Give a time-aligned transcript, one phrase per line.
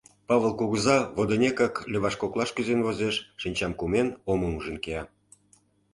[0.27, 5.03] Павыл кугыза водынекак леваш коклаш кӱзен возеш, шинчам кумен, омым ужын кия.